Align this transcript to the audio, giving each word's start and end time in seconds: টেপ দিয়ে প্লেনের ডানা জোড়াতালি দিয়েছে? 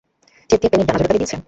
টেপ 0.49 0.59
দিয়ে 0.61 0.69
প্লেনের 0.71 0.87
ডানা 0.87 0.99
জোড়াতালি 1.01 1.19
দিয়েছে? 1.21 1.37